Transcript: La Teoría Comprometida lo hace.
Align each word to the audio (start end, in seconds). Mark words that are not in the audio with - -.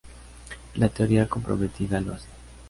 La 0.77 0.89
Teoría 0.89 1.29
Comprometida 1.29 2.01
lo 2.01 2.15
hace. 2.15 2.25